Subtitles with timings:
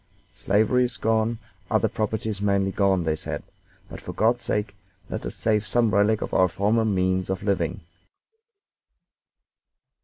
[0.33, 1.37] "Slavery is gone,
[1.69, 3.43] other property is mainly gone," they said,
[3.87, 4.73] "but, for God's sake,
[5.11, 7.81] let us save some relic of our former means of living."